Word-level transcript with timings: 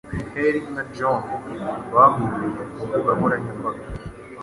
Hattie 0.35 0.71
na 0.75 0.83
John 0.95 1.21
bahuriye 1.93 2.59
ku 2.73 2.81
mbuga 2.85 3.11
nkoranyambaga, 3.17 3.83